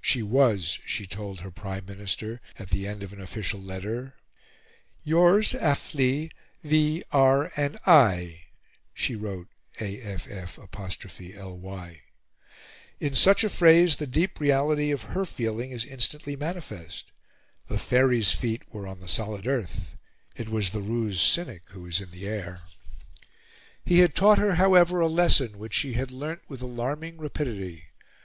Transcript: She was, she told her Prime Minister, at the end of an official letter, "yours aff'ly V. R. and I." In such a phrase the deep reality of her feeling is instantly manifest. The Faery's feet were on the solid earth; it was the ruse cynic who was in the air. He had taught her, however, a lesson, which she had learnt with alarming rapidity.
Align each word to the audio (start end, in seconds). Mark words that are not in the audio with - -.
She 0.00 0.20
was, 0.20 0.80
she 0.84 1.06
told 1.06 1.38
her 1.42 1.50
Prime 1.52 1.84
Minister, 1.86 2.40
at 2.58 2.70
the 2.70 2.88
end 2.88 3.04
of 3.04 3.12
an 3.12 3.20
official 3.20 3.60
letter, 3.60 4.16
"yours 5.04 5.52
aff'ly 5.52 6.32
V. 6.64 7.04
R. 7.12 7.52
and 7.56 7.78
I." 7.86 8.42
In 8.98 9.14
such 13.14 13.44
a 13.44 13.48
phrase 13.48 13.96
the 13.98 14.06
deep 14.08 14.40
reality 14.40 14.90
of 14.90 15.02
her 15.02 15.24
feeling 15.24 15.70
is 15.70 15.84
instantly 15.84 16.34
manifest. 16.34 17.12
The 17.68 17.78
Faery's 17.78 18.32
feet 18.32 18.62
were 18.74 18.88
on 18.88 18.98
the 18.98 19.06
solid 19.06 19.46
earth; 19.46 19.94
it 20.34 20.48
was 20.48 20.70
the 20.70 20.82
ruse 20.82 21.20
cynic 21.22 21.62
who 21.66 21.82
was 21.82 22.00
in 22.00 22.10
the 22.10 22.26
air. 22.26 22.62
He 23.84 24.00
had 24.00 24.16
taught 24.16 24.38
her, 24.38 24.54
however, 24.56 24.98
a 24.98 25.06
lesson, 25.06 25.58
which 25.58 25.74
she 25.74 25.92
had 25.92 26.10
learnt 26.10 26.40
with 26.48 26.60
alarming 26.60 27.18
rapidity. 27.18 27.84